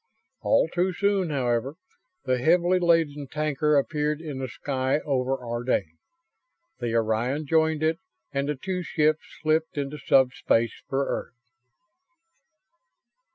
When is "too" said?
0.67-0.93